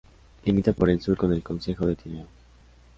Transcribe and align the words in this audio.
Limita 0.45 0.73
por 0.73 0.89
el 0.89 0.99
sur 0.99 1.15
con 1.15 1.31
el 1.31 1.43
concejo 1.43 1.85
de 1.85 1.95
Tineo. 1.95 2.25